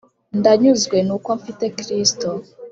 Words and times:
ndanyuzwe 0.39 0.97
ni 1.07 1.13
uko 1.17 1.29
mfite 1.39 1.65
kristo 1.77 2.29